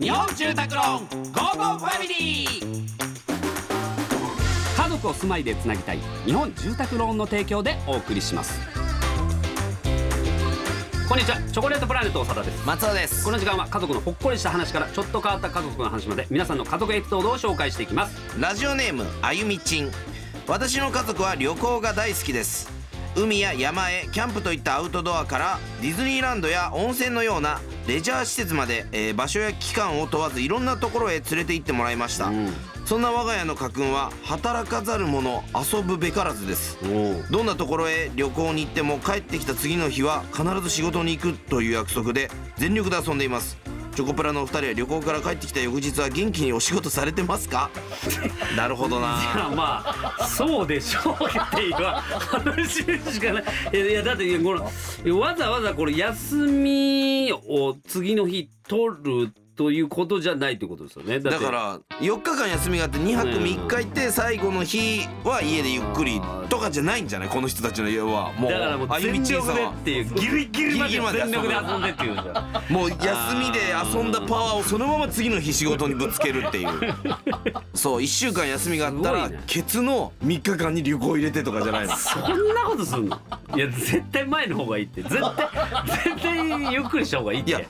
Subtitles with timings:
[0.00, 2.86] 日本住宅ローンゴーゴーファミリー。
[4.76, 8.58] 家族を住まいでつなぎたい日本住宅ローンの提供でお送りします。
[11.08, 12.66] こんにちはチョコレートプラネット長田です。
[12.66, 13.24] 松尾です。
[13.24, 18.16] この時間は家族のほっこりした話からちょっと変わった家族の話まで皆さんの家族エピソードを紹介していきます。
[18.40, 19.92] ラジオネームあゆみちん。
[20.48, 22.68] 私の家族は旅行が大好きです
[23.16, 32.52] 海や山へキャンプといったアウトドアからディズニーランドや温泉のようなレジャー施設まで、えー場所や期間を問わずいろんなところへ連れて行ってもらいました、うん。
[32.84, 36.78] そんな我が家の家訓は働かざる者遊ぶべからずです。
[37.30, 43.56] どんなところへ旅行に行っても帰ってきた次の日は必ず仕事に行くという約束で全力で遊んでいます
[43.96, 47.70] チョコプラのお二人は旅行から帰ってきた翌日は元気にお仕事されてますか？
[48.54, 53.44] なるほどいやなまあそうでしょうっていう話でしかない。
[53.72, 54.54] いやいやだってこ
[55.04, 61.18] のわざわざこれ休みを次の日取るということじゃないってことですよね。
[61.18, 61.38] だって。
[61.40, 67.28] だから4日間休みがあって2泊3日行って最後の日は家でゆっくりとかじゃないんじゃない？
[67.28, 68.32] この人たちの家は。
[68.34, 72.22] もうだからもう全力でっていうギリギリまで全力で遊んでっていうじゃ
[72.68, 72.72] ん。
[72.72, 73.00] もう休
[73.40, 73.60] みで
[73.94, 76.68] 遊んだパワーをそのまま次の日仕事にぶつけるっていう。
[77.72, 79.44] そう1週間休みがあったらすごいね。
[79.46, 81.96] ケツの3日間に旅行入れてとかじゃないの。
[81.96, 82.22] そん
[82.54, 83.18] なことすんの？
[83.56, 85.02] いや絶対前の方がいいって。
[85.02, 85.22] 絶対
[86.04, 87.50] 絶対ゆっくりした方がいいって。
[87.50, 87.60] いや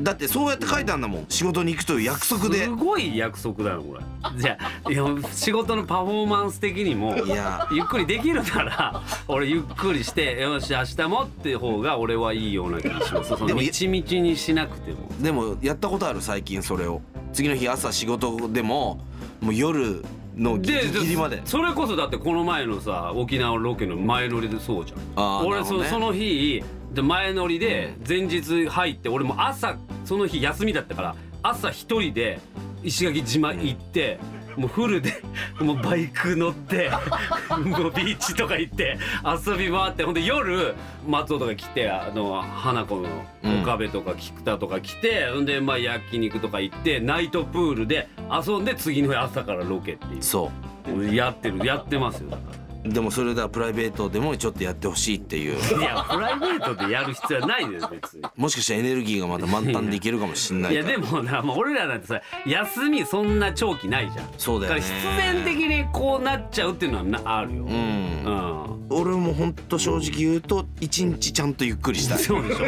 [0.00, 1.26] だってそうやって書いてあるんだもん。
[1.28, 2.64] 仕事に行くという約束で。
[2.64, 4.00] すごい約束だよこれ。
[4.40, 7.68] じゃあいや仕事のパフォーマンス的にもいや。
[7.70, 13.36] ゆっくりできるなら俺ゆっくりしてよし明日もって方が俺はいいような気がします。
[13.36, 15.08] そのみちみちにしなくても。
[15.20, 17.00] でもやったことある最近それを。
[17.32, 19.00] 次の日朝仕事でも
[19.40, 20.04] もう夜
[20.36, 21.42] のギリギリまで。
[21.44, 25.46] それこそだってこの前のさ沖縄ロケの前乗りでそうじゃん。
[25.46, 25.88] 俺そ,、ね。
[25.88, 26.64] その日
[26.94, 32.40] で前乗りで前日入って俺も朝その日休みだったから朝一人で
[32.82, 34.18] 石垣島行って、
[34.56, 35.14] もうフルで
[35.60, 36.90] もうバイク乗って
[37.50, 38.98] もうビーチとか行って
[39.46, 40.74] 遊び回ってほんで夜
[41.06, 43.08] 松尾とか来てあの花子の
[43.62, 50.22] 岡部とか菊田とか来て、ほんでまあ焼肉とか行ってナイトプールで遊んで次の日朝からロケっていう。
[50.22, 50.50] そ
[51.12, 52.30] やってるやってますよ。
[52.30, 55.78] だかうでもそれではプライベートでもちょっとやってほしいっていう。
[55.78, 58.22] らいやプライベートでやる必要はないです別に。
[58.36, 64.28] もしかしたらエネルギーがまた満タンでいけるかもしんないいやでもな、まあ、俺らなんてさ休みそんな長期ないじゃん。
[64.36, 64.80] そうだよね。
[64.80, 67.74] から必然的にこうなっちゃうっていうのはなあるよ、ううん。
[67.74, 72.18] ん俺もほんと正直言うと一日ちゃんとゆっくりしたい。
[72.18, 72.66] そうでしょ。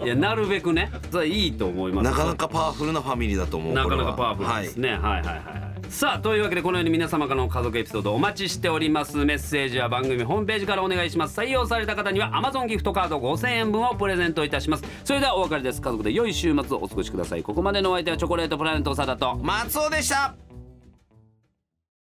[0.00, 0.92] ういやなるべくね。
[1.10, 2.08] それはいいと思います。
[2.08, 5.32] んなかなかパワフルなファミリーだと思うなかなかパワフルですね、はい、はいはいは
[5.66, 9.16] いさあというわけでこのように皆様からの家族エピソードお待ちしております。
[9.18, 11.38] メッセージは番組ホームページからお願いします。
[11.38, 14.84] 採用された方には Amazon ギフトカード5000円分をプレゼントいたします。
[15.04, 15.82] それではお別れです。
[15.82, 17.42] 家族で良い週末をお過ごしください。
[17.42, 19.36] ここまでのお相手はチョコレートプラネット長田と。
[19.42, 20.49] 松尾でした。